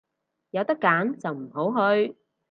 [0.49, 2.17] 有得揀就唔好去